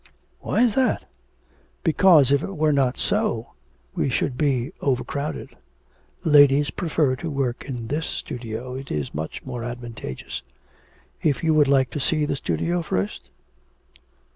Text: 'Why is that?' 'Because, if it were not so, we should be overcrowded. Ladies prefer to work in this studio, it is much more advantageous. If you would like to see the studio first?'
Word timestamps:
'Why 0.39 0.63
is 0.63 0.73
that?' 0.73 1.05
'Because, 1.83 2.31
if 2.31 2.41
it 2.41 2.55
were 2.57 2.71
not 2.73 2.97
so, 2.97 3.53
we 3.93 4.09
should 4.09 4.35
be 4.35 4.71
overcrowded. 4.81 5.55
Ladies 6.23 6.71
prefer 6.71 7.15
to 7.17 7.29
work 7.29 7.65
in 7.65 7.85
this 7.85 8.07
studio, 8.07 8.73
it 8.73 8.89
is 8.91 9.13
much 9.13 9.45
more 9.45 9.63
advantageous. 9.63 10.41
If 11.21 11.43
you 11.43 11.53
would 11.53 11.67
like 11.67 11.91
to 11.91 11.99
see 11.99 12.25
the 12.25 12.35
studio 12.35 12.81
first?' 12.81 13.29